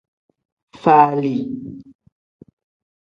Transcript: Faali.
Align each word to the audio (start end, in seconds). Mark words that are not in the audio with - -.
Faali. 0.81 1.35